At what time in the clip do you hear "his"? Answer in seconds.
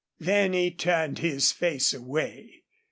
1.19-1.51